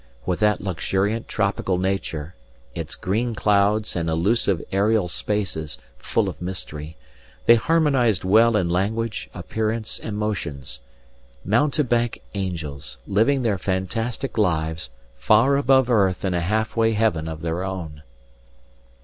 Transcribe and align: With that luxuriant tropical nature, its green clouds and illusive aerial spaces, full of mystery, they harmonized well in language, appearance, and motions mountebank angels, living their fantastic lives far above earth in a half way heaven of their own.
With 0.25 0.39
that 0.39 0.61
luxuriant 0.61 1.27
tropical 1.27 1.77
nature, 1.77 2.33
its 2.73 2.95
green 2.95 3.35
clouds 3.35 3.95
and 3.95 4.09
illusive 4.09 4.59
aerial 4.71 5.07
spaces, 5.07 5.77
full 5.95 6.27
of 6.27 6.41
mystery, 6.41 6.97
they 7.45 7.53
harmonized 7.53 8.23
well 8.23 8.57
in 8.57 8.67
language, 8.67 9.29
appearance, 9.35 9.99
and 9.99 10.17
motions 10.17 10.79
mountebank 11.45 12.23
angels, 12.33 12.97
living 13.05 13.43
their 13.43 13.59
fantastic 13.59 14.39
lives 14.39 14.89
far 15.13 15.55
above 15.55 15.87
earth 15.87 16.25
in 16.25 16.33
a 16.33 16.41
half 16.41 16.75
way 16.75 16.93
heaven 16.93 17.27
of 17.27 17.41
their 17.43 17.63
own. 17.63 18.01